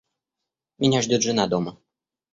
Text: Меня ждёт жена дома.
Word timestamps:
Меня 0.79 1.03
ждёт 1.05 1.21
жена 1.29 1.45
дома. 1.55 1.71